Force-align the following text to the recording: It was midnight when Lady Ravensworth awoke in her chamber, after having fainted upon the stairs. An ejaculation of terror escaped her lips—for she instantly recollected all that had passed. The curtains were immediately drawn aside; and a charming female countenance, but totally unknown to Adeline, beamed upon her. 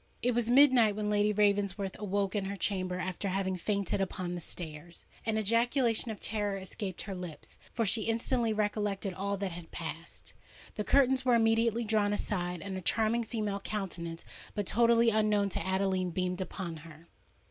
It 0.23 0.33
was 0.33 0.49
midnight 0.49 0.95
when 0.95 1.11
Lady 1.11 1.31
Ravensworth 1.31 1.95
awoke 1.99 2.33
in 2.35 2.45
her 2.45 2.55
chamber, 2.55 2.97
after 2.97 3.27
having 3.27 3.55
fainted 3.55 4.01
upon 4.01 4.33
the 4.33 4.41
stairs. 4.41 5.05
An 5.27 5.37
ejaculation 5.37 6.09
of 6.09 6.19
terror 6.19 6.57
escaped 6.57 7.03
her 7.03 7.13
lips—for 7.13 7.85
she 7.85 8.05
instantly 8.05 8.51
recollected 8.51 9.13
all 9.13 9.37
that 9.37 9.51
had 9.51 9.69
passed. 9.69 10.33
The 10.73 10.83
curtains 10.83 11.23
were 11.23 11.35
immediately 11.35 11.83
drawn 11.83 12.13
aside; 12.13 12.63
and 12.63 12.75
a 12.75 12.81
charming 12.81 13.23
female 13.25 13.59
countenance, 13.59 14.25
but 14.55 14.65
totally 14.65 15.11
unknown 15.11 15.49
to 15.49 15.63
Adeline, 15.63 16.09
beamed 16.09 16.41
upon 16.41 16.77
her. 16.77 17.07